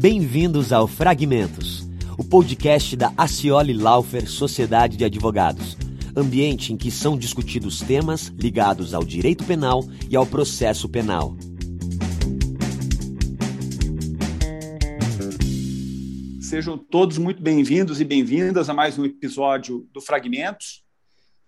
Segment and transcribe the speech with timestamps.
[0.00, 1.82] Bem-vindos ao Fragmentos,
[2.16, 5.76] o podcast da Acioli Laufer Sociedade de Advogados,
[6.16, 11.36] ambiente em que são discutidos temas ligados ao direito penal e ao processo penal.
[16.40, 20.84] Sejam todos muito bem-vindos e bem-vindas a mais um episódio do Fragmentos.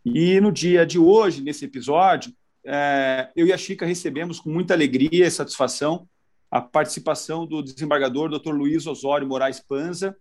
[0.05, 2.33] E no dia de hoje, nesse episódio,
[2.67, 6.09] é, eu e a Chica recebemos com muita alegria e satisfação
[6.51, 8.53] a participação do desembargador Dr.
[8.53, 10.17] Luiz Osório Moraes Panza,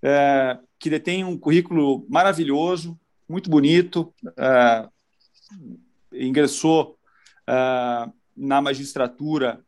[0.00, 4.88] é, que detém um currículo maravilhoso, muito bonito, é,
[6.12, 6.96] ingressou
[7.46, 9.64] é, na magistratura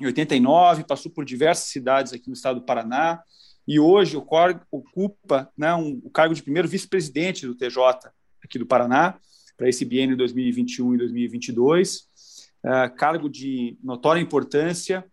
[0.00, 3.22] em 89, passou por diversas cidades aqui no estado do Paraná,
[3.68, 8.10] e hoje ocupa né, um, o cargo de primeiro vice-presidente do TJ
[8.42, 9.18] aqui do Paraná,
[9.56, 12.09] para esse biênio 2021 e 2022
[12.62, 15.04] é, cargo de notória importância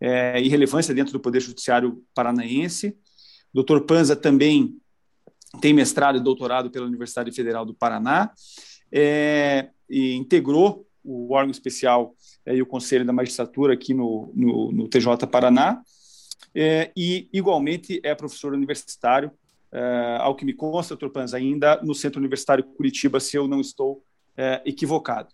[0.00, 2.96] é, e relevância dentro do Poder Judiciário paranaense.
[3.52, 4.76] O doutor Panza também
[5.60, 8.30] tem mestrado e doutorado pela Universidade Federal do Paraná
[8.92, 12.14] é, e integrou o órgão especial
[12.46, 15.82] e o Conselho da Magistratura aqui no, no, no TJ Paraná
[16.96, 19.30] e, igualmente, é professor universitário,
[20.20, 24.02] ao que me consta, doutor Panza, ainda no Centro Universitário Curitiba, se eu não estou
[24.64, 25.28] equivocado.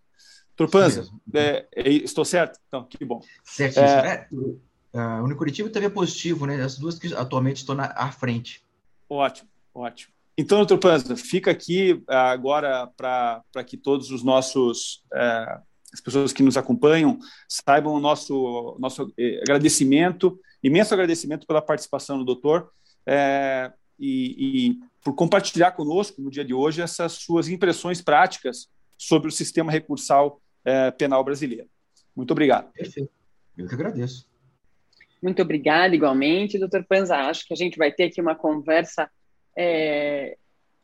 [0.60, 2.60] Turpanza, é, é, estou certo?
[2.68, 3.22] Então, que bom.
[3.42, 3.86] Certíssimo.
[3.86, 6.60] É, uh, o Unicuritiba também é positivo, né?
[6.62, 8.62] As duas que atualmente estão na, à frente.
[9.08, 10.12] Ótimo, ótimo.
[10.36, 15.60] Então, doutor Panza, fica aqui agora para que todos os nossos, é,
[15.94, 22.18] as pessoas que nos acompanham, saibam o nosso, nosso é, agradecimento, imenso agradecimento pela participação
[22.18, 22.70] do doutor
[23.06, 29.28] é, e, e por compartilhar conosco no dia de hoje essas suas impressões práticas sobre
[29.28, 31.68] o sistema recursal é, penal brasileiro.
[32.14, 32.70] Muito obrigado.
[32.72, 33.10] Perfeito.
[33.56, 34.28] Eu que agradeço.
[35.22, 37.16] Muito obrigada, igualmente, doutor Panza.
[37.16, 39.10] Acho que a gente vai ter aqui uma conversa
[39.56, 40.36] é,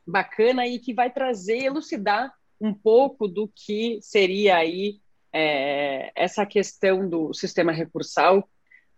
[0.07, 5.01] bacana e que vai trazer, elucidar um pouco do que seria aí
[5.33, 8.49] é, essa questão do sistema recursal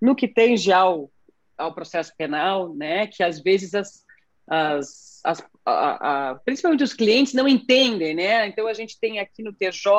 [0.00, 1.10] no que tange ao,
[1.56, 4.04] ao processo penal, né, que às vezes as,
[4.46, 8.46] as, as a, a, principalmente os clientes não entendem, né?
[8.46, 9.90] Então a gente tem aqui no TJ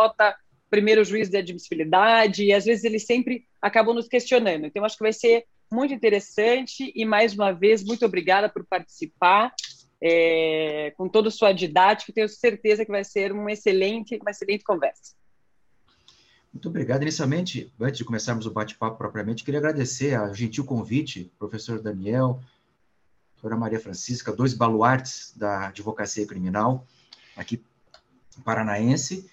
[0.69, 4.65] primeiro juiz de admissibilidade, e às vezes eles sempre acabam nos questionando.
[4.65, 9.53] Então, acho que vai ser muito interessante e, mais uma vez, muito obrigada por participar,
[10.01, 14.63] é, com toda a sua didática, tenho certeza que vai ser uma excelente, uma excelente
[14.63, 15.13] conversa.
[16.53, 17.03] Muito obrigado.
[17.03, 22.39] Inicialmente, antes de começarmos o bate-papo propriamente, queria agradecer a gentil convite, professor Daniel,
[23.35, 26.85] doutora Maria Francisca, dois baluartes da advocacia criminal
[27.35, 27.63] aqui
[28.43, 29.29] paranaense,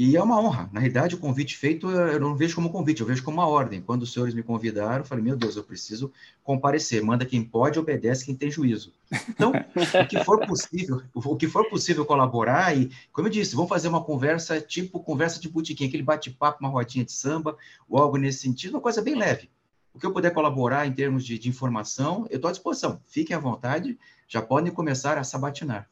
[0.00, 0.70] e é uma honra.
[0.72, 3.82] Na realidade, o convite feito eu não vejo como convite, eu vejo como uma ordem.
[3.82, 6.12] Quando os senhores me convidaram, eu falei: meu Deus, eu preciso
[6.44, 7.02] comparecer.
[7.02, 8.92] Manda quem pode, obedece quem tem juízo.
[9.28, 13.68] Então, o que for possível, o que for possível colaborar e, como eu disse, vamos
[13.68, 17.56] fazer uma conversa tipo conversa de botequim, aquele bate-papo, uma rodinha de samba
[17.88, 19.50] ou algo nesse sentido, uma coisa bem leve.
[19.92, 23.00] O que eu puder colaborar em termos de, de informação, eu estou à disposição.
[23.04, 23.98] Fiquem à vontade,
[24.28, 25.90] já podem começar a sabatinar.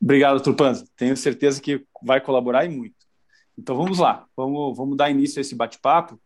[0.00, 0.84] Obrigado, Turpanza.
[0.96, 2.94] Tenho certeza que vai colaborar e muito.
[3.58, 6.20] Então vamos lá, vamos, vamos dar início a esse bate-papo.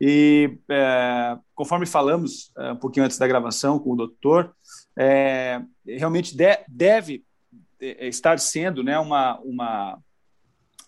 [0.00, 4.52] E é, conforme falamos é, um pouquinho antes da gravação com o doutor,
[4.98, 7.24] é, realmente de, deve
[7.80, 9.98] é, estar sendo né, uma, uma,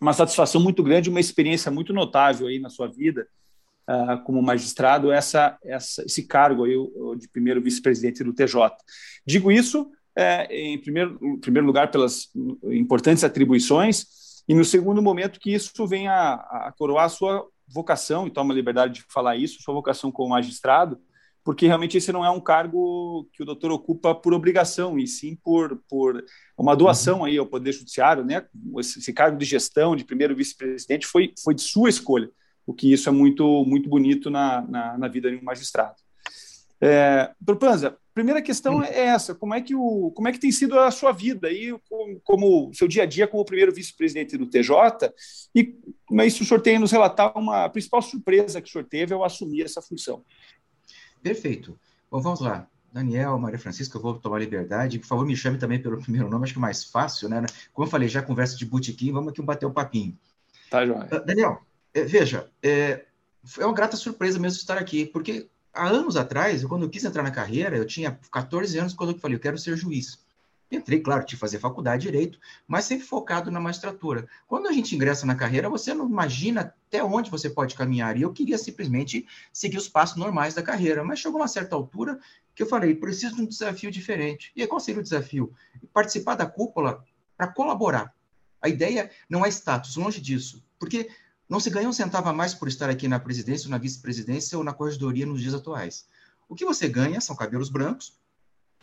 [0.01, 3.29] uma satisfação muito grande, uma experiência muito notável aí na sua vida
[3.89, 6.75] uh, como magistrado, essa, essa, esse cargo aí,
[7.17, 8.71] de primeiro vice-presidente do TJ.
[9.25, 12.31] Digo isso é, em, primeiro, em primeiro lugar, pelas
[12.65, 14.07] importantes atribuições,
[14.49, 18.53] e no segundo momento, que isso venha a, a coroar a sua vocação, e toma
[18.53, 20.99] a liberdade de falar isso, sua vocação como magistrado,
[21.43, 25.37] porque realmente esse não é um cargo que o doutor ocupa por obrigação, e sim
[25.37, 26.25] por, por
[26.57, 27.25] uma doação uhum.
[27.25, 28.47] aí ao Poder Judiciário, né?
[28.79, 32.31] Esse, esse cargo de gestão de primeiro vice-presidente foi, foi de sua escolha,
[32.67, 35.97] o que isso é muito, muito bonito na, na, na vida de um magistrado.
[36.81, 40.79] É, Panza, primeira questão é essa: como é que o, como é que tem sido
[40.79, 45.13] a sua vida aí, como, como seu dia a dia como primeiro vice-presidente do TJ
[45.55, 45.75] e
[46.07, 48.85] como é isso o senhor tem nos relatar uma a principal surpresa que o senhor
[48.85, 50.25] teve ao assumir essa função?
[51.23, 51.79] Perfeito.
[52.11, 52.69] Bom, vamos lá.
[52.93, 55.01] Daniel, Maria Francisca, eu vou tomar liberdade.
[55.01, 57.45] Por favor, me chame também pelo primeiro nome, acho que é mais fácil, né?
[57.73, 60.17] Como eu falei, já conversa de botequim, vamos aqui bater o um papinho.
[60.71, 61.01] Tá, João.
[61.01, 61.61] Uh, Daniel,
[61.93, 63.05] é, veja, é,
[63.59, 67.23] é uma grata surpresa mesmo estar aqui, porque há anos atrás, quando eu quis entrar
[67.23, 70.25] na carreira, eu tinha 14 anos quando eu falei, eu quero ser juiz.
[70.71, 74.27] Entrei, claro, tive fazer faculdade de direito, mas sempre focado na magistratura.
[74.47, 78.17] Quando a gente ingressa na carreira, você não imagina até onde você pode caminhar.
[78.17, 81.05] E eu queria simplesmente seguir os passos normais da carreira.
[81.05, 82.19] Mas chegou uma certa altura
[82.55, 84.53] que eu falei, preciso de um desafio diferente.
[84.57, 85.53] E qual seria o desafio?
[85.93, 87.05] Participar da cúpula
[87.37, 88.13] para colaborar.
[88.61, 90.65] A ideia não é status, longe disso.
[90.79, 91.09] Porque
[91.55, 94.59] não se ganha um centavo a mais por estar aqui na presidência, ou na vice-presidência
[94.59, 96.05] ou na corregedoria nos dias atuais.
[96.49, 98.19] O que você ganha são cabelos brancos,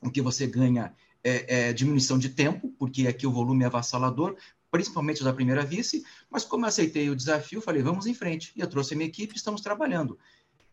[0.01, 4.37] o que você ganha é, é, diminuição de tempo, porque aqui o volume é avassalador,
[4.71, 8.53] principalmente da primeira vice, mas como eu aceitei o desafio, falei, vamos em frente.
[8.55, 10.17] E eu trouxe a minha equipe, estamos trabalhando.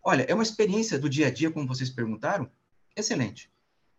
[0.01, 2.49] Olha, é uma experiência do dia a dia, como vocês perguntaram,
[2.95, 3.51] excelente.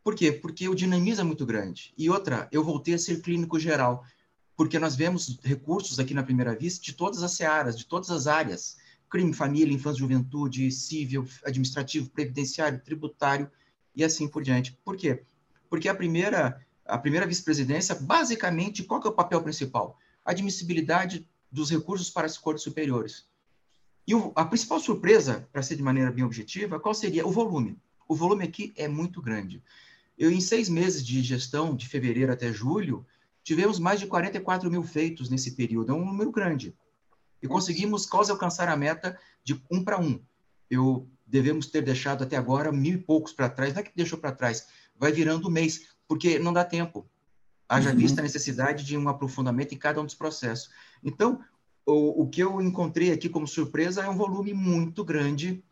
[0.02, 0.32] Por quê?
[0.32, 1.94] Porque o dinamismo é muito grande.
[1.98, 4.06] E outra, eu voltei a ser clínico geral,
[4.60, 8.28] porque nós vemos recursos aqui na primeira vista de todas as searas, de todas as
[8.28, 8.76] áreas.
[9.10, 13.50] Crime, família, infância, juventude, civil, administrativo, previdenciário, tributário
[13.96, 14.78] e assim por diante.
[14.84, 15.24] Por quê?
[15.70, 19.98] porque a primeira, a primeira vice-presidência, basicamente, qual é o papel principal?
[20.26, 23.30] Admissibilidade dos recursos para as cortes superiores.
[24.06, 27.26] E o, a principal surpresa, para ser de maneira bem objetiva, qual seria?
[27.26, 27.78] O volume.
[28.10, 29.64] O volume aqui é muito grande.
[30.18, 33.06] Eu, em seis meses de gestão, de fevereiro até julho,
[33.44, 35.92] tivemos mais de 44 mil feitos nesse período.
[35.92, 36.76] É um número grande.
[37.42, 40.22] E conseguimos quase alcançar a meta de um para um.
[40.70, 43.74] Eu devemos ter deixado até agora mil e poucos para trás.
[43.74, 47.08] Não é que deixou para trás, vai virando o mês, porque não dá tempo.
[47.68, 47.98] Haja uhum.
[47.98, 50.72] vista a necessidade de um aprofundamento em cada um dos processos.
[51.04, 51.40] Então,
[51.86, 55.64] o, o que eu encontrei aqui como surpresa é um volume muito grande,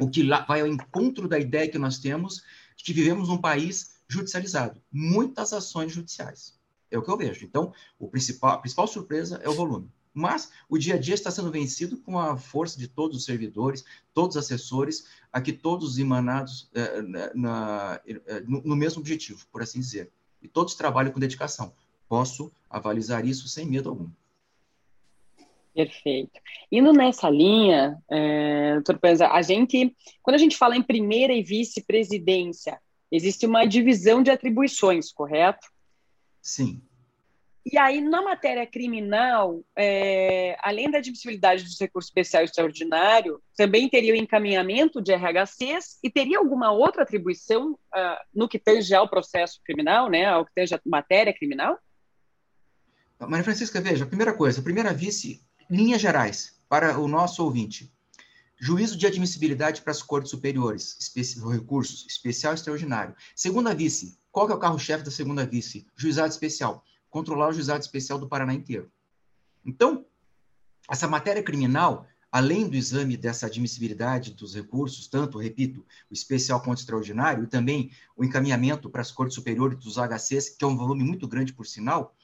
[0.00, 2.42] o que lá vai ao encontro da ideia que nós temos
[2.76, 4.80] de que vivemos num país judicializado.
[4.90, 6.57] Muitas ações judiciais.
[6.90, 7.44] É o que eu vejo.
[7.44, 9.90] Então, o principal, a principal surpresa é o volume.
[10.12, 13.84] Mas o dia a dia está sendo vencido com a força de todos os servidores,
[14.12, 17.02] todos os assessores, aqui todos emanados é,
[17.34, 20.10] na, é, no, no mesmo objetivo, por assim dizer.
[20.42, 21.72] E todos trabalham com dedicação.
[22.08, 24.08] Posso avalizar isso sem medo algum.
[25.74, 26.40] Perfeito.
[26.72, 31.42] Indo nessa linha, é, doutor Panza, a gente, quando a gente fala em primeira e
[31.42, 32.80] vice-presidência,
[33.12, 35.68] existe uma divisão de atribuições, correto?
[36.48, 36.80] Sim.
[37.70, 44.14] E aí, na matéria criminal, é, além da admissibilidade do recurso especial extraordinário, também teria
[44.14, 49.60] o encaminhamento de RHCs e teria alguma outra atribuição uh, no que tange ao processo
[49.62, 51.78] criminal, né, ao que tange a matéria criminal?
[53.20, 57.92] Maria Francisca, veja, primeira coisa, primeira vice, linhas gerais, para o nosso ouvinte.
[58.58, 60.96] Juízo de admissibilidade para as cortes superiores,
[61.52, 63.14] recursos, especial extraordinário.
[63.36, 65.86] Segunda vice, qual é o carro-chefe da segunda vice?
[65.96, 68.90] Juizado especial controlar o juizado especial do Paraná inteiro.
[69.64, 70.04] Então,
[70.88, 76.78] essa matéria criminal, além do exame dessa admissibilidade dos recursos, tanto, repito, o especial quanto
[76.78, 80.76] o extraordinário, e também o encaminhamento para as cortes superiores dos HCs, que é um
[80.76, 82.14] volume muito grande, por sinal,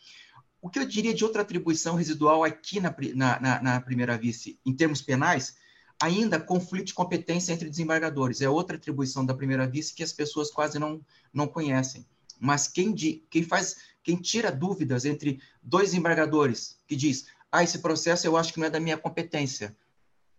[0.61, 4.75] o que eu diria de outra atribuição residual aqui na, na, na primeira vice, em
[4.75, 5.57] termos penais,
[6.01, 8.41] ainda conflito de competência entre desembargadores.
[8.41, 11.01] É outra atribuição da primeira vice que as pessoas quase não,
[11.33, 12.07] não conhecem.
[12.39, 17.79] Mas quem, de, quem faz quem tira dúvidas entre dois embargadores, que diz, ah, esse
[17.79, 19.75] processo eu acho que não é da minha competência,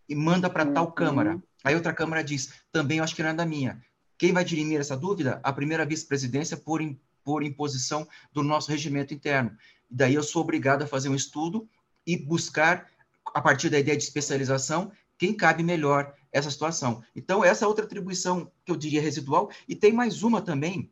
[0.08, 0.72] e manda para uhum.
[0.72, 1.42] tal Câmara.
[1.64, 3.82] Aí outra Câmara diz, também eu acho que não é da minha.
[4.16, 5.40] Quem vai dirimir essa dúvida?
[5.42, 6.80] A primeira vice-presidência por,
[7.24, 9.50] por imposição do nosso regimento interno.
[9.90, 11.68] E daí eu sou obrigado a fazer um estudo
[12.06, 12.86] e buscar,
[13.34, 17.02] a partir da ideia de especialização, quem cabe melhor essa situação.
[17.14, 19.50] Então, essa é outra atribuição que eu diria residual.
[19.68, 20.90] E tem mais uma também,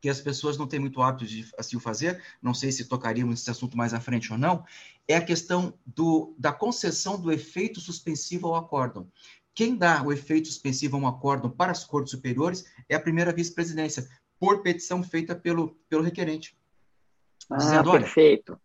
[0.00, 3.40] que as pessoas não têm muito hábito de assim o fazer, não sei se tocaríamos
[3.40, 4.64] esse assunto mais à frente ou não,
[5.06, 9.10] é a questão do, da concessão do efeito suspensivo ao acórdão.
[9.54, 13.32] Quem dá o efeito suspensivo a um acórdão para as cortes superiores é a primeira
[13.32, 14.08] vice-presidência,
[14.38, 16.56] por petição feita pelo, pelo requerente.
[17.50, 18.58] Ah, Dizendo, perfeito.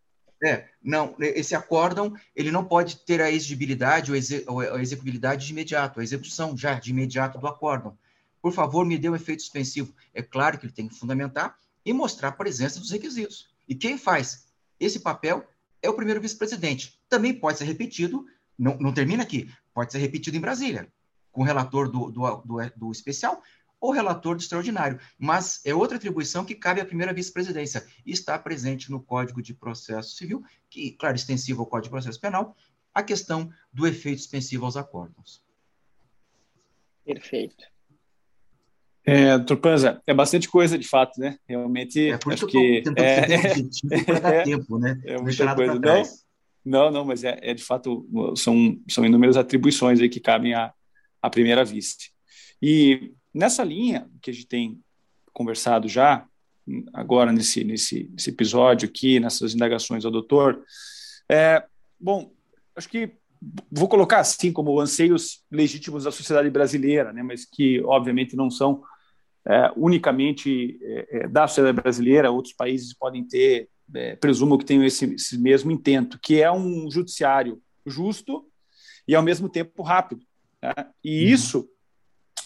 [0.44, 4.12] É, não, esse acórdão, ele não pode ter a exigibilidade
[4.46, 7.96] ou a execuibilidade de imediato, a execução já de imediato do acórdão
[8.46, 9.92] por favor, me dê um efeito suspensivo.
[10.14, 13.48] É claro que ele tem que fundamentar e mostrar a presença dos requisitos.
[13.66, 14.46] E quem faz
[14.78, 15.44] esse papel
[15.82, 16.96] é o primeiro vice-presidente.
[17.08, 18.24] Também pode ser repetido,
[18.56, 20.86] não, não termina aqui, pode ser repetido em Brasília,
[21.32, 23.42] com o relator do, do, do, do especial
[23.86, 24.98] ou relator do extraordinário.
[25.16, 29.54] Mas é outra atribuição que cabe à primeira vice-presidência e está presente no Código de
[29.54, 32.56] Processo Civil, que, claro, extensivo ao Código de Processo Penal,
[32.92, 35.40] a questão do efeito suspensivo aos acórdãos.
[37.04, 37.64] Perfeito.
[39.04, 41.38] É, Turpanza, é bastante coisa de fato, né?
[41.48, 43.20] Realmente, é por acho que, que é,
[44.10, 45.00] é, dar tempo, né?
[45.04, 45.78] É muita coisa.
[45.78, 46.02] Não,
[46.64, 48.04] não, não, mas é, é, de fato
[48.36, 50.72] são são inúmeras atribuições aí que cabem à,
[51.22, 52.06] à primeira vista.
[52.60, 54.80] E nessa linha que a gente tem
[55.32, 56.26] conversado já,
[56.92, 60.64] agora nesse, nesse, nesse episódio aqui, nessas indagações ao doutor.
[61.28, 61.62] É,
[62.00, 62.32] bom,
[62.74, 63.12] acho que
[63.70, 68.82] vou colocar assim como anseios legítimos da sociedade brasileira, né, mas que obviamente não são
[69.46, 74.82] é, unicamente é, é da sociedade brasileira, outros países podem ter, é, presumo que tenham
[74.82, 78.46] esse, esse mesmo intento, que é um judiciário justo
[79.06, 80.22] e ao mesmo tempo rápido.
[80.60, 80.72] Né?
[81.04, 81.32] E uhum.
[81.32, 81.68] isso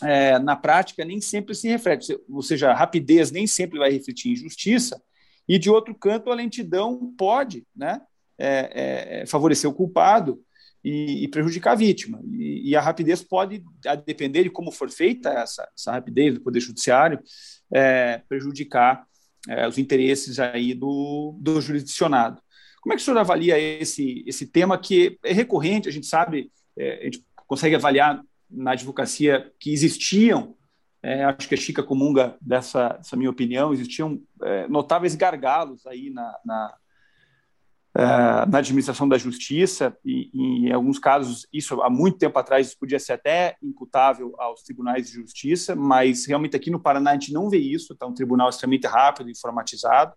[0.03, 4.33] é, na prática, nem sempre se reflete, ou seja, a rapidez nem sempre vai refletir
[4.33, 5.01] em justiça,
[5.49, 8.01] e de outro canto, a lentidão pode né,
[8.39, 10.41] é, é, favorecer o culpado
[10.83, 12.21] e, e, prejudicar a vítima.
[12.25, 16.41] E, e, a rapidez pode, a depender de como for feita essa, essa rapidez do
[16.41, 17.21] Poder Judiciário,
[17.73, 19.05] é, prejudicar
[19.49, 22.41] é, os interesses aí do, do jurisdicionado.
[22.81, 26.51] Como é que o senhor avalia esse, esse tema que é recorrente, a gente sabe,
[26.79, 30.57] é, a gente consegue avaliar na advocacia que existiam,
[31.03, 36.11] é, acho que é chica comunga dessa, dessa minha opinião, existiam é, notáveis gargalos aí
[36.11, 36.75] na, na,
[37.95, 38.03] é,
[38.47, 42.99] na, administração da justiça, e, e, em alguns casos, isso há muito tempo atrás podia
[42.99, 47.49] ser até imputável aos tribunais de justiça, mas realmente aqui no Paraná a gente não
[47.49, 50.13] vê isso, está um tribunal extremamente rápido, informatizado,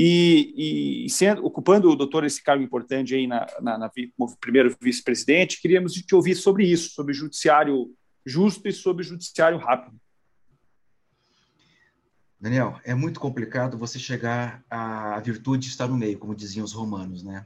[0.00, 4.76] e, e sendo, ocupando o doutor esse cargo importante aí na, na, na como primeiro
[4.80, 7.92] vice-presidente, queríamos te ouvir sobre isso, sobre judiciário
[8.24, 9.98] justo e sobre judiciário rápido.
[12.40, 16.72] Daniel, é muito complicado você chegar à virtude de estar no meio, como diziam os
[16.72, 17.44] romanos, né?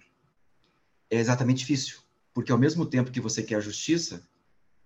[1.11, 2.01] É exatamente difícil,
[2.35, 4.29] porque ao mesmo tempo que você quer justiça,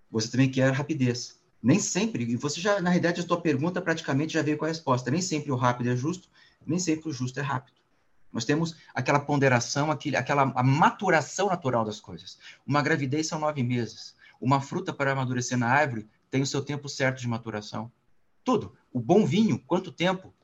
[0.09, 1.41] você também quer rapidez.
[1.61, 4.69] Nem sempre, e você já, na realidade, a sua pergunta praticamente já veio com a
[4.69, 5.11] resposta.
[5.11, 6.29] Nem sempre o rápido é justo,
[6.67, 7.77] nem sempre o justo é rápido.
[8.33, 12.39] Nós temos aquela ponderação, aquele, aquela maturação natural das coisas.
[12.67, 14.15] Uma gravidez são nove meses.
[14.41, 17.91] Uma fruta para amadurecer na árvore tem o seu tempo certo de maturação.
[18.45, 18.77] Tudo.
[18.93, 20.35] O bom vinho, quanto tempo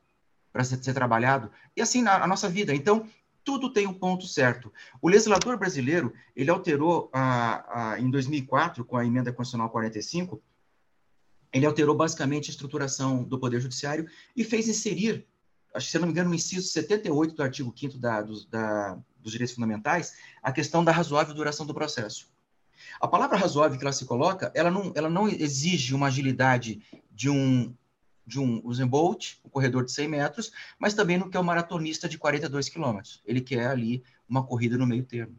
[0.52, 1.50] para ser, ser, trabalhado?
[1.76, 2.74] E assim na nossa vida.
[2.74, 3.06] Então,
[3.44, 4.72] tudo tem um ponto certo.
[5.00, 7.10] O legislador brasileiro, ele alterou
[7.98, 10.42] em 2004, com a emenda constitucional 45,
[11.52, 15.26] ele alterou basicamente a estruturação do Poder Judiciário e fez inserir
[15.74, 18.98] acho que se não me engano, no inciso 78 do artigo 5 da, dos, da,
[19.20, 22.30] dos direitos fundamentais, a questão da razoável duração do processo.
[23.00, 27.30] A palavra razoável que ela se coloca, ela não, ela não exige uma agilidade de
[27.30, 27.74] um
[28.24, 32.08] de um Usain Bolt, um corredor de 100 metros, mas também não quer um maratonista
[32.08, 33.20] de 42 quilômetros.
[33.26, 35.36] Ele quer ali uma corrida no meio termo.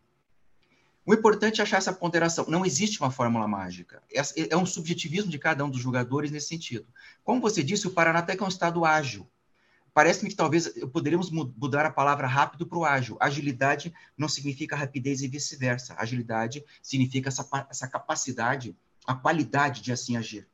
[1.05, 2.45] O importante é achar essa ponderação.
[2.47, 4.03] Não existe uma fórmula mágica.
[4.13, 6.85] É, é um subjetivismo de cada um dos jogadores nesse sentido.
[7.23, 9.27] Como você disse, o Paraná até que é um estado ágil
[9.93, 13.17] parece-me que talvez poderíamos mudar a palavra rápido para o ágil.
[13.19, 15.95] Agilidade não significa rapidez e vice-versa.
[15.97, 20.47] Agilidade significa essa, essa capacidade, a qualidade de assim agir.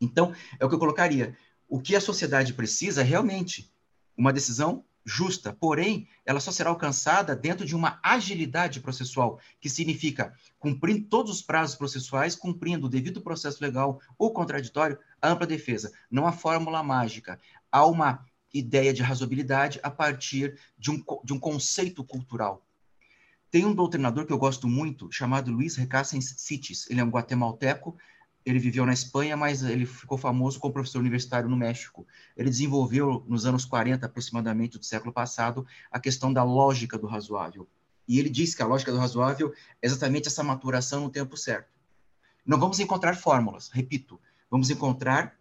[0.00, 1.36] Então, é o que eu colocaria.
[1.68, 3.72] O que a sociedade precisa é realmente
[4.16, 10.34] uma decisão justa, porém, ela só será alcançada dentro de uma agilidade processual, que significa
[10.58, 15.92] cumprir todos os prazos processuais, cumprindo o devido processo legal ou contraditório, a ampla defesa.
[16.10, 17.40] Não há fórmula mágica.
[17.72, 22.66] Há uma ideia de razoabilidade a partir de um, de um conceito cultural.
[23.50, 26.88] Tem um doutrinador que eu gosto muito, chamado Luiz Recassens Citis.
[26.88, 27.96] Ele é um guatemalteco,
[28.44, 32.06] ele viveu na Espanha, mas ele ficou famoso como professor universitário no México.
[32.36, 37.68] Ele desenvolveu, nos anos 40, aproximadamente, do século passado, a questão da lógica do razoável.
[38.06, 39.52] E ele diz que a lógica do razoável
[39.82, 41.68] é exatamente essa maturação no tempo certo.
[42.46, 45.36] Não vamos encontrar fórmulas, repito, vamos encontrar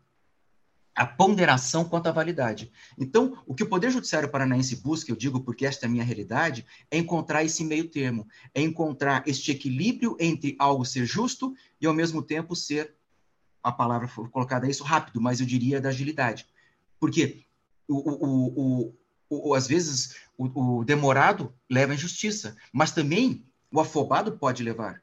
[0.95, 2.71] a ponderação quanto à validade.
[2.97, 6.03] Então, o que o Poder Judiciário Paranaense busca, eu digo porque esta é a minha
[6.03, 11.87] realidade, é encontrar esse meio termo, é encontrar este equilíbrio entre algo ser justo e,
[11.87, 12.95] ao mesmo tempo, ser,
[13.63, 16.45] a palavra foi colocada isso, rápido, mas eu diria da agilidade.
[16.99, 17.45] Porque,
[17.87, 18.93] o, o,
[19.29, 24.63] o, o às vezes, o, o demorado leva à injustiça, mas também o afobado pode
[24.63, 25.01] levar.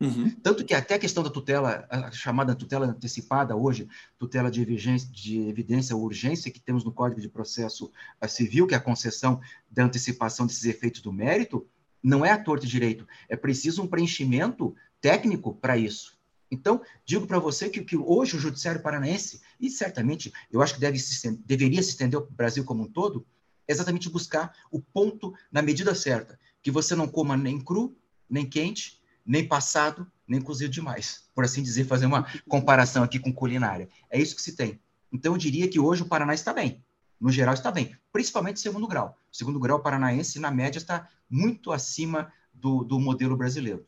[0.00, 0.30] Uhum.
[0.42, 5.08] Tanto que até a questão da tutela, a chamada tutela antecipada hoje, tutela de evidência,
[5.10, 7.90] de evidência ou urgência, que temos no Código de Processo
[8.28, 11.66] Civil, que é a concessão da antecipação desses efeitos do mérito,
[12.02, 13.06] não é a torta direito.
[13.28, 16.18] É preciso um preenchimento técnico para isso.
[16.50, 20.80] Então, digo para você que, que, hoje o Judiciário Paranaense, e certamente eu acho que
[20.80, 23.26] deve se, deveria se estender ao Brasil como um todo,
[23.66, 27.96] é exatamente buscar o ponto na medida certa, que você não coma nem cru,
[28.28, 31.24] nem quente, nem passado, nem cozido demais.
[31.34, 33.88] Por assim dizer, fazer uma comparação aqui com culinária.
[34.10, 34.80] É isso que se tem.
[35.12, 36.84] Então, eu diria que hoje o Paraná está bem.
[37.20, 37.96] No geral, está bem.
[38.12, 39.16] Principalmente segundo grau.
[39.32, 43.86] Segundo grau paranaense, na média, está muito acima do, do modelo brasileiro.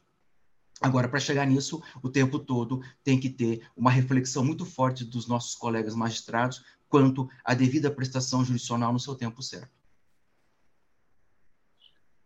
[0.81, 5.27] Agora, para chegar nisso, o tempo todo tem que ter uma reflexão muito forte dos
[5.27, 9.76] nossos colegas magistrados quanto à devida prestação jurisdicional no seu tempo certo.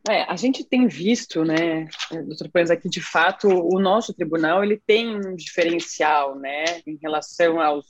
[0.09, 1.87] É, a gente tem visto, né,
[2.27, 7.61] doutor Pans, aqui de fato o nosso tribunal ele tem um diferencial, né, em relação
[7.61, 7.85] aos,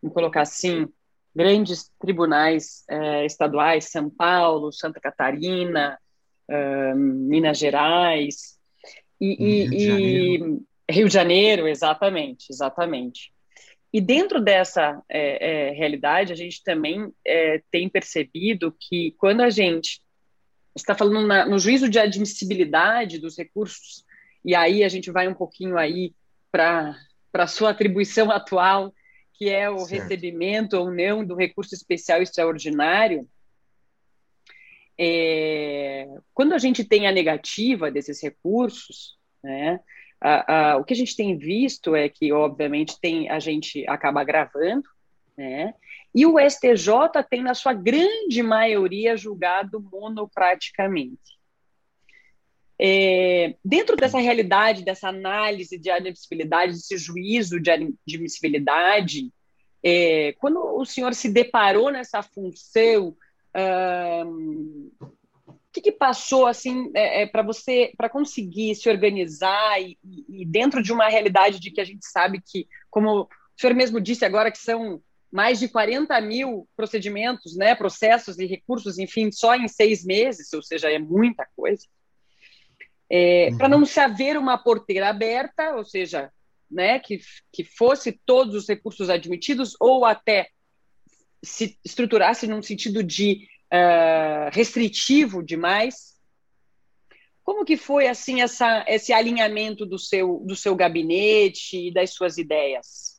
[0.00, 0.88] vamos colocar assim,
[1.34, 5.98] grandes tribunais é, estaduais, São Paulo, Santa Catarina,
[6.48, 8.56] uh, Minas Gerais
[9.20, 13.32] e, Rio, e, de e Rio de Janeiro, exatamente, exatamente.
[13.92, 17.12] E dentro dessa é, é, realidade, a gente também
[17.70, 20.03] tem percebido que quando a gente
[20.76, 24.04] está falando na, no juízo de admissibilidade dos recursos,
[24.44, 26.14] e aí a gente vai um pouquinho aí
[26.50, 26.96] para
[27.32, 28.92] a sua atribuição atual,
[29.32, 30.02] que é o certo.
[30.02, 33.28] recebimento ou não do recurso especial extraordinário,
[34.98, 39.80] é, quando a gente tem a negativa desses recursos, né,
[40.20, 44.22] a, a, o que a gente tem visto é que, obviamente, tem a gente acaba
[44.24, 44.88] gravando,
[45.36, 45.74] né,
[46.14, 51.34] e o STJ tem, na sua grande maioria, julgado monopraticamente.
[52.80, 59.32] É, dentro dessa realidade, dessa análise de admissibilidade, desse juízo de admissibilidade,
[59.82, 63.16] é, quando o senhor se deparou nessa função,
[64.66, 70.44] o que, que, passou assim é, é para você para conseguir se organizar e, e,
[70.44, 74.24] dentro de uma realidade de que a gente sabe que, como o senhor mesmo disse
[74.24, 75.00] agora, que são
[75.34, 80.62] mais de 40 mil procedimentos, né, processos e recursos, enfim, só em seis meses, ou
[80.62, 81.84] seja, é muita coisa.
[83.10, 83.58] É, uhum.
[83.58, 86.30] Para não se haver uma porteira aberta, ou seja,
[86.70, 87.18] né, que,
[87.52, 90.50] que fosse todos os recursos admitidos, ou até
[91.42, 96.14] se estruturasse num sentido de uh, restritivo demais.
[97.42, 102.38] Como que foi assim essa, esse alinhamento do seu, do seu gabinete e das suas
[102.38, 103.13] ideias?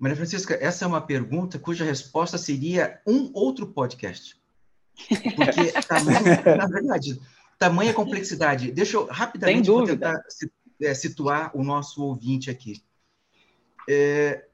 [0.00, 4.34] Maria Francisca, essa é uma pergunta cuja resposta seria um outro podcast.
[5.36, 7.20] Porque, tamanho, na verdade,
[7.58, 8.72] tamanha complexidade.
[8.72, 10.18] Deixa eu rapidamente tentar
[10.80, 12.82] é, situar o nosso ouvinte aqui.
[13.86, 14.46] É,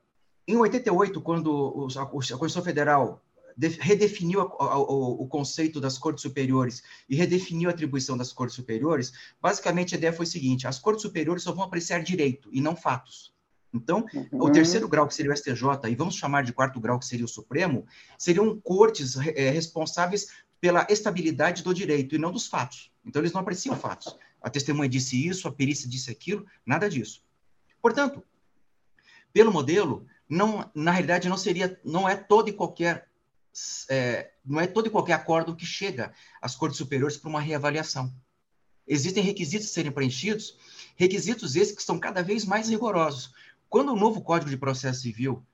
[0.48, 3.22] em 88, quando a Constituição Federal
[3.78, 9.98] redefiniu o, conceito das cortes superiores e redefiniu a atribuição das cortes superiores, basicamente a
[9.98, 13.35] ideia foi a seguinte: as cortes superiores só vão apreciar direito e não fatos.
[13.76, 14.28] Então, uhum.
[14.32, 17.24] o terceiro grau, que seria o STJ, e vamos chamar de quarto grau, que seria
[17.24, 17.86] o Supremo,
[18.18, 20.28] seriam cortes é, responsáveis
[20.60, 22.90] pela estabilidade do direito e não dos fatos.
[23.04, 24.16] Então, eles não apreciam fatos.
[24.40, 27.22] A testemunha disse isso, a perícia disse aquilo, nada disso.
[27.80, 28.22] Portanto,
[29.32, 33.08] pelo modelo, não, na realidade, não seria, não é todo e qualquer,
[33.88, 38.12] é, não é todo e qualquer acordo que chega às cortes superiores para uma reavaliação.
[38.86, 40.56] Existem requisitos a serem preenchidos,
[40.96, 43.32] requisitos esses que são cada vez mais rigorosos.
[43.68, 45.44] Quando o novo Código de Processo Civil,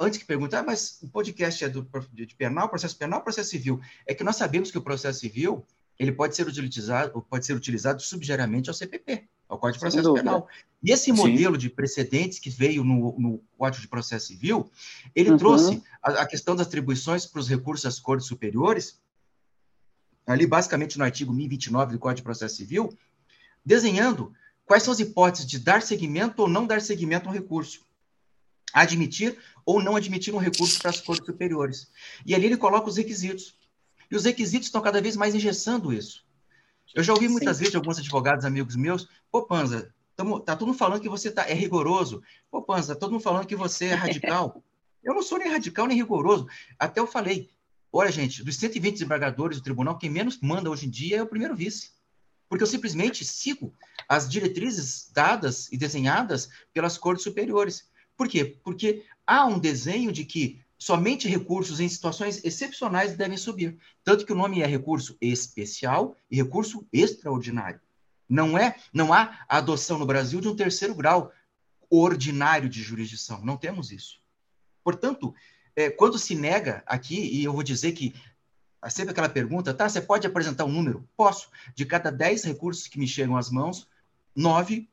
[0.00, 3.80] antes que perguntar, ah, mas o podcast é do, de penal, processo penal, processo civil,
[4.06, 5.66] é que nós sabemos que o processo civil
[5.98, 10.48] ele pode ser utilizado, pode ser utilizado subsidiariamente ao CPP, ao Código de Processo Penal.
[10.82, 11.60] E esse modelo Sim.
[11.60, 14.70] de precedentes que veio no, no, Código de Processo Civil,
[15.14, 15.36] ele uhum.
[15.36, 19.00] trouxe a, a, questão das atribuições para os recursos às cortes superiores,
[20.26, 22.96] ali basicamente no artigo 1029 do Código de Processo Civil,
[23.64, 24.32] desenhando
[24.64, 27.80] quais são as hipóteses de dar seguimento ou não dar seguimento a um recurso,
[28.72, 31.90] admitir ou não admitir um recurso para as cortes superiores.
[32.26, 33.56] E ali ele coloca os requisitos.
[34.10, 36.24] E os requisitos estão cada vez mais engessando isso.
[36.94, 37.60] Eu já ouvi muitas Sim.
[37.60, 41.30] vezes de alguns advogados, amigos meus, pô, Panza, tamo, tá todo mundo falando que você
[41.30, 42.22] tá, é rigoroso.
[42.50, 44.62] Pô, Panza, tá todo mundo falando que você é radical.
[45.02, 46.46] eu não sou nem radical nem rigoroso.
[46.78, 47.50] Até eu falei,
[47.92, 51.26] olha, gente, dos 120 desembargadores do tribunal, quem menos manda hoje em dia é o
[51.26, 51.93] primeiro vice.
[52.54, 53.74] Porque eu simplesmente sigo
[54.08, 57.90] as diretrizes dadas e desenhadas pelas cortes superiores.
[58.16, 58.60] Por quê?
[58.62, 63.76] Porque há um desenho de que somente recursos em situações excepcionais devem subir.
[64.04, 67.80] Tanto que o nome é recurso especial e recurso extraordinário.
[68.28, 71.32] Não é, não há adoção no Brasil de um terceiro grau
[71.90, 73.44] ordinário de jurisdição.
[73.44, 74.20] Não temos isso.
[74.84, 75.34] Portanto,
[75.74, 78.14] é, quando se nega aqui, e eu vou dizer que
[78.90, 79.88] sempre aquela pergunta, tá?
[79.88, 81.08] Você pode apresentar um número?
[81.16, 81.48] Posso.
[81.74, 83.88] De cada 10 recursos que me chegam às mãos,
[84.34, 84.88] nove,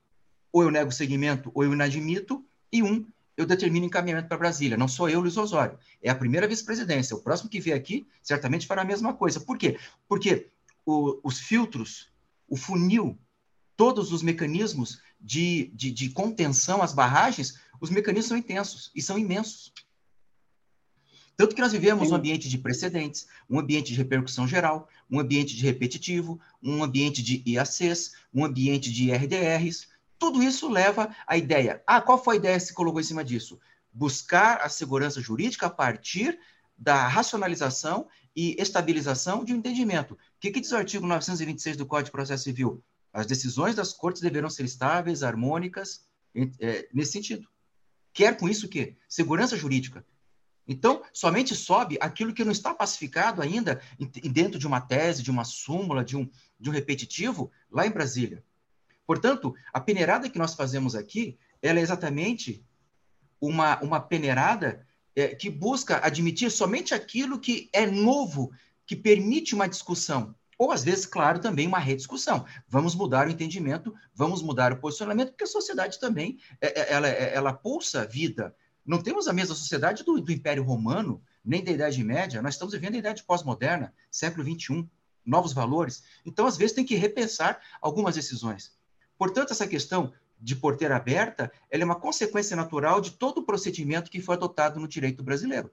[0.52, 3.06] ou eu nego segmento, ou eu inadmito, e um
[3.38, 4.78] eu determino encaminhamento para Brasília.
[4.78, 5.78] Não sou eu, Luiz Osório.
[6.02, 7.16] É a primeira vice-presidência.
[7.16, 9.40] O próximo que vier aqui certamente fará a mesma coisa.
[9.40, 9.80] Por quê?
[10.08, 10.50] Porque
[10.86, 12.10] o, os filtros,
[12.48, 13.18] o funil,
[13.76, 19.18] todos os mecanismos de, de, de contenção às barragens, os mecanismos são intensos e são
[19.18, 19.74] imensos.
[21.36, 25.56] Tanto que nós vivemos um ambiente de precedentes, um ambiente de repercussão geral, um ambiente
[25.56, 29.88] de repetitivo, um ambiente de IACs, um ambiente de RDRs,
[30.20, 31.82] tudo isso leva à ideia.
[31.88, 33.60] Ah, qual foi a ideia que se colocou em cima disso?
[33.94, 36.39] buscar a segurança jurídica a partir
[36.78, 40.13] da racionalização e estabilização de um entendimento.
[40.13, 42.84] O que, que diz o artigo 926 do Código de Processo Civil?
[43.13, 46.06] As decisões das cortes deverão ser estáveis, harmônicas,
[46.60, 47.48] é, nesse sentido.
[48.13, 48.96] Quer com isso o quê?
[49.08, 50.06] Segurança jurídica.
[50.72, 53.82] Então, somente sobe aquilo que não está pacificado ainda
[54.32, 58.42] dentro de uma tese, de uma súmula, de um, de um repetitivo, lá em Brasília.
[59.06, 62.64] Portanto, a peneirada que nós fazemos aqui, ela é exatamente
[63.42, 68.54] uma, uma peneirada é, que busca admitir somente aquilo que é novo,
[68.86, 70.34] que permite uma discussão.
[70.58, 72.46] Ou, às vezes, claro, também uma rediscussão.
[72.66, 77.10] Vamos mudar o entendimento, vamos mudar o posicionamento, porque a sociedade também é, é ela,
[77.10, 78.56] é, ela pulsa vida.
[78.86, 82.41] Não temos a mesma sociedade do, do Império Romano, nem da Idade Média.
[82.41, 84.89] Nós estamos vivendo a Idade Pós-Moderna, século XXI,
[85.26, 86.04] novos valores.
[86.26, 88.76] Então, às vezes, tem que repensar algumas decisões.
[89.17, 94.10] Portanto, essa questão de porteira aberta, ela é uma consequência natural de todo o procedimento
[94.10, 95.72] que foi adotado no direito brasileiro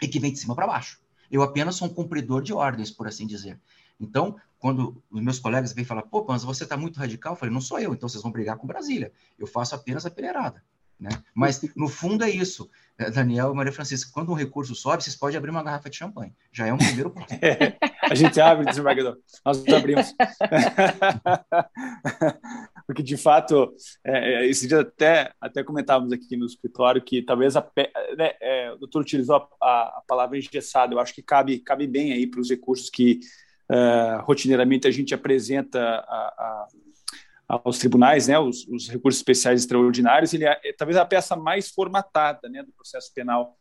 [0.00, 1.00] e que vem de cima para baixo.
[1.30, 3.60] Eu apenas sou um cumpridor de ordens, por assim dizer.
[4.00, 7.52] Então, quando os meus colegas vêm falar, pô, Panza, você está muito radical, eu falei,
[7.52, 9.12] não sou eu, então vocês vão brigar com Brasília.
[9.38, 10.64] Eu faço apenas a peneirada.
[11.00, 11.10] Né?
[11.34, 12.68] Mas, no fundo, é isso.
[12.98, 15.96] É, Daniel e Maria Francisca, quando um recurso sobe, vocês podem abrir uma garrafa de
[15.96, 16.34] champanhe.
[16.52, 17.34] Já é um primeiro passo.
[17.34, 17.78] É,
[18.10, 19.16] a gente abre, desembargador.
[19.44, 20.12] Nós abrimos.
[22.84, 23.72] Porque, de fato,
[24.04, 27.64] é, é, esse dia até, até comentávamos aqui no escritório que talvez a,
[28.16, 30.94] né, é, o doutor utilizou a, a, palavra engessado.
[30.94, 33.20] Eu acho que cabe, cabe bem aí para os recursos que
[33.70, 36.66] uh, rotineiramente a gente apresenta a, a
[37.48, 41.70] aos tribunais, né, os, os, recursos especiais extraordinários, ele é, é, talvez a peça mais
[41.70, 43.56] formatada né, do processo penal.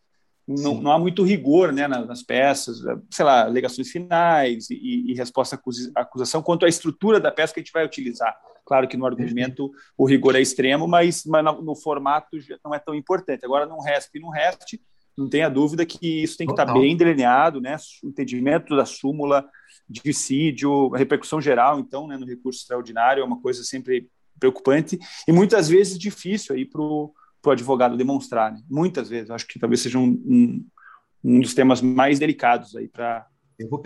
[0.46, 2.78] Não, não, há muito rigor né, nas, nas, peças,
[3.10, 5.60] sei lá, alegações finais e, e resposta
[5.96, 8.38] à acusação quanto à estrutura da peça que a gente vai utilizar.
[8.66, 12.80] Claro que no argumento o rigor é extremo, mas, mas no, no, formato não é
[12.80, 13.46] tão importante.
[13.46, 14.82] Agora, no RESP e no REST,
[15.18, 16.68] não tenha dúvida que isso tem que Total.
[16.68, 17.76] estar bem delineado, né?
[18.04, 19.48] O entendimento da súmula,
[19.90, 25.32] dissídio, a repercussão geral, então, né, no recurso extraordinário é uma coisa sempre preocupante e
[25.32, 27.14] muitas vezes difícil aí para o
[27.48, 28.62] advogado demonstrar, né?
[28.70, 29.32] muitas vezes.
[29.32, 30.66] Acho que talvez seja um, um,
[31.24, 33.26] um dos temas mais delicados aí para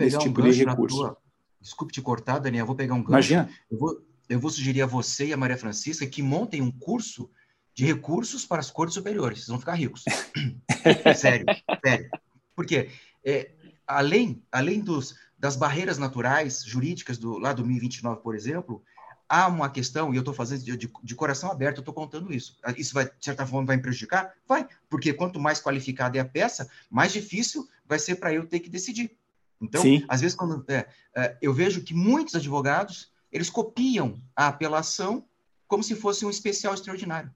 [0.00, 0.98] esse tipo um de recurso.
[0.98, 1.16] Tua...
[1.60, 3.32] Desculpe te cortar, Daniel, eu vou pegar um gancho.
[3.32, 3.48] Imagina.
[3.70, 7.30] Eu vou, eu vou sugerir a você e a Maria Francisca que montem um curso
[7.74, 9.38] de recursos para as cortes superiores.
[9.38, 10.04] Vocês vão ficar ricos.
[11.16, 11.46] sério,
[11.84, 12.10] sério.
[12.54, 12.90] Porque
[13.24, 13.52] é,
[13.86, 18.82] além, além dos, das barreiras naturais, jurídicas, do, lá do 1029, por exemplo,
[19.28, 22.32] há uma questão, e eu estou fazendo de, de, de, coração aberto, eu estou contando
[22.32, 22.58] isso.
[22.76, 24.34] Isso, vai, de certa forma, vai me prejudicar?
[24.46, 28.60] Vai, porque quanto mais qualificada é a peça, mais difícil vai ser para eu ter
[28.60, 29.16] que decidir.
[29.60, 30.04] Então, Sim.
[30.08, 35.24] às vezes, quando é, é, eu vejo que muitos advogados, eles copiam a apelação
[35.66, 37.32] como se fosse um especial extraordinário.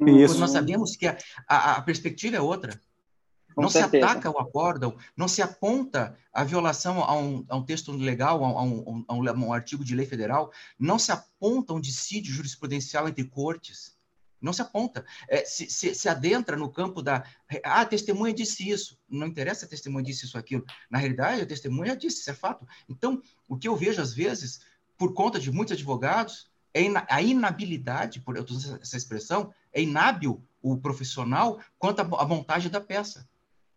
[0.00, 0.38] Isso.
[0.38, 2.80] nós sabemos que a, a, a perspectiva é outra.
[3.54, 4.06] Com não certeza.
[4.06, 8.44] se ataca o acórdão, não se aponta a violação a um, a um texto legal,
[8.44, 12.32] a um, a, um, a um, artigo de lei federal, não se aponta um dissídio
[12.32, 13.98] jurisprudencial entre cortes,
[14.40, 15.04] não se aponta.
[15.28, 17.24] É, se, se, se, adentra no campo da.
[17.64, 18.96] Ah, a testemunha disse isso.
[19.08, 20.64] Não interessa a testemunha disse isso ou aquilo.
[20.88, 22.64] Na realidade, a testemunha disse, isso é fato.
[22.88, 24.60] Então, o que eu vejo às vezes,
[24.96, 30.42] por conta de muitos advogados, é a inabilidade, por eu usando essa expressão, é inábil
[30.60, 33.28] o profissional quanto à montagem da peça.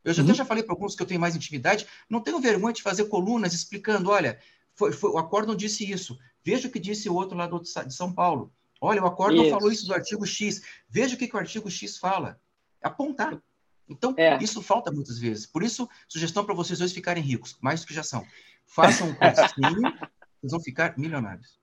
[0.03, 0.29] Eu já, uhum.
[0.29, 3.05] até já falei para alguns que eu tenho mais intimidade, não tenho vergonha de fazer
[3.05, 4.39] colunas explicando, olha,
[4.73, 7.93] foi, foi, o acórdão disse isso, veja o que disse o outro lá do, de
[7.93, 8.51] São Paulo.
[8.79, 9.51] Olha, o acórdão isso.
[9.51, 12.39] falou isso do artigo X, veja o que, que o artigo X fala.
[12.81, 13.39] Apontar.
[13.87, 14.41] Então, é.
[14.41, 15.45] isso falta muitas vezes.
[15.45, 18.25] Por isso, sugestão para vocês dois ficarem ricos, mais do que já são.
[18.65, 19.81] Façam um cursinho,
[20.41, 21.59] vocês vão ficar milionários.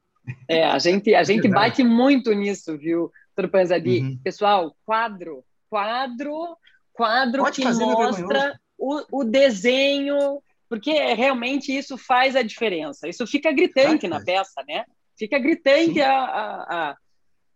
[0.47, 3.11] É, a gente, a gente bate muito nisso, viu,
[3.43, 4.01] Turpanzadi?
[4.01, 4.19] Uhum.
[4.23, 6.57] Pessoal, quadro, quadro
[6.99, 13.09] quadro Pode que mostra o, o, desenho, porque realmente isso faz a diferença.
[13.09, 14.85] Isso fica gritante na peça, né?
[15.17, 16.97] Fica gritante a, a,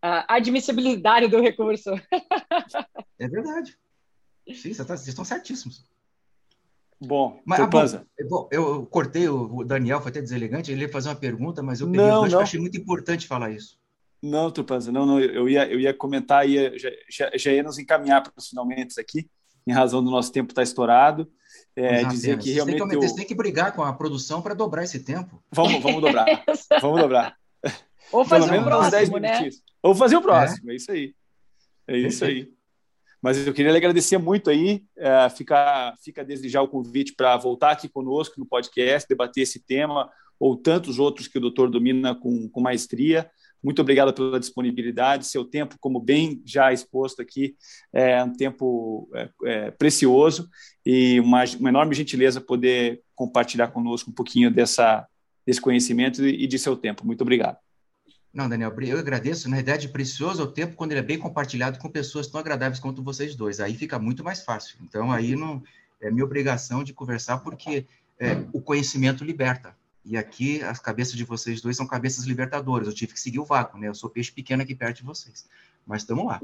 [0.01, 1.91] a, admissibilidade do recurso.
[3.19, 3.77] É verdade.
[4.53, 5.85] Sim, tá, vocês estão certíssimos.
[6.99, 7.85] Bom, mas, ah, bom,
[8.17, 11.87] eu, eu, cortei o, Daniel, foi até deselegante, ele ia fazer uma pergunta, mas eu
[11.87, 12.39] peguei não, não.
[12.39, 13.79] achei muito importante falar isso.
[14.23, 18.23] Não, Tupanza, não, não, eu ia, eu ia comentar, ia, já, já, ia nos encaminhar
[18.23, 19.29] para os finalmente aqui,
[19.67, 21.29] em razão do nosso tempo estar tá estourado.
[21.75, 22.77] É, dizer que realmente.
[22.77, 23.15] Tem que, eu...
[23.15, 25.43] tem que brigar com a produção para dobrar esse tempo.
[25.51, 26.25] Vamos, vamos dobrar.
[26.81, 27.35] vamos dobrar.
[28.13, 29.49] Ou fazer o próximo, né?
[29.81, 31.15] Ou fazer o próximo, é, é isso aí.
[31.85, 32.49] É isso aí.
[33.21, 37.35] Mas eu queria lhe agradecer muito aí, é, fica, fica desde já o convite para
[37.35, 40.09] voltar aqui conosco no podcast, debater esse tema
[40.39, 43.29] ou tantos outros que o doutor domina com, com maestria
[43.63, 47.55] Muito obrigado pela disponibilidade, seu tempo, como bem já exposto aqui,
[47.93, 50.49] é um tempo é, é, precioso
[50.85, 55.07] e uma, uma, enorme gentileza poder compartilhar conosco um pouquinho dessa,
[55.45, 57.05] desse conhecimento e de seu tempo.
[57.05, 57.57] Muito obrigado.
[58.33, 59.47] Não, Daniel, eu agradeço.
[59.47, 62.79] Na verdade, precioso é o tempo quando ele é bem compartilhado com pessoas tão agradáveis
[62.79, 63.59] quanto vocês dois.
[63.59, 64.77] Aí fica muito mais fácil.
[64.81, 65.61] Então, aí não
[66.01, 67.85] é minha obrigação de conversar, porque
[68.19, 69.75] é, o conhecimento liberta.
[70.05, 72.87] E aqui as cabeças de vocês dois são cabeças libertadoras.
[72.87, 73.87] Eu tive que seguir o vácuo, né?
[73.87, 75.47] Eu sou peixe pequeno aqui perto de vocês.
[75.85, 76.41] Mas estamos lá.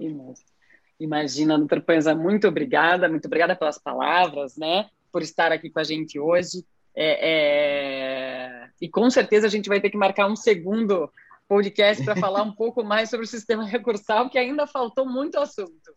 [1.00, 4.90] Imagina, doutor Panza, muito obrigada, muito obrigada pelas palavras, né?
[5.12, 6.66] Por estar aqui com a gente hoje.
[6.96, 8.70] É, é...
[8.82, 11.12] E com certeza a gente vai ter que marcar um segundo
[11.48, 15.96] podcast para falar um pouco mais sobre o sistema recursal, que ainda faltou muito assunto.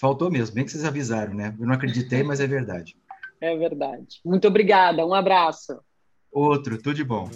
[0.00, 1.54] Faltou mesmo, bem que vocês avisaram, né?
[1.58, 2.96] Eu não acreditei, mas é verdade.
[3.40, 4.20] É verdade.
[4.24, 5.78] Muito obrigada, um abraço.
[6.32, 7.28] Outro, tudo de bom.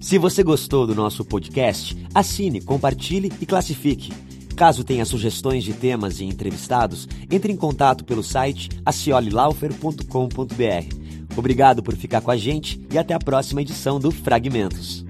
[0.00, 4.12] Se você gostou do nosso podcast, assine, compartilhe e classifique.
[4.56, 11.36] Caso tenha sugestões de temas e entrevistados, entre em contato pelo site aciolilaufer.com.br.
[11.36, 15.04] Obrigado por ficar com a gente e até a próxima edição do Fragmentos.